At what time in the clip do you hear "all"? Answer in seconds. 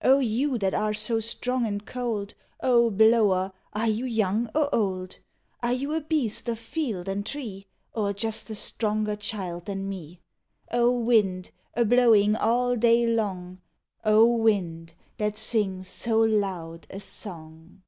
12.36-12.76